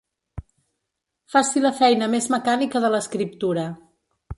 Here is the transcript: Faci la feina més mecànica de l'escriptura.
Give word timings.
Faci 1.35 1.63
la 1.67 1.73
feina 1.83 2.11
més 2.17 2.31
mecànica 2.39 2.85
de 2.87 2.95
l'escriptura. 2.97 3.73